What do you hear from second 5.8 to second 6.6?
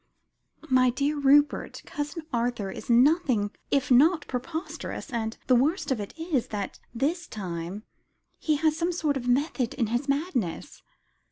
of it is,